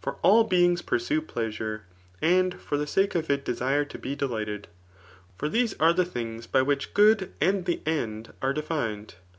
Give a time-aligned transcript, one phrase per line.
[0.00, 1.84] For all beings pursue pleasure,
[2.22, 4.64] and for the sake of it desire to be delightad.
[5.36, 9.16] For these are the things by which good and the end are defined.